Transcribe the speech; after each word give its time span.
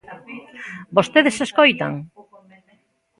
¿Vostedes 0.95 1.37
escoitan? 1.47 1.93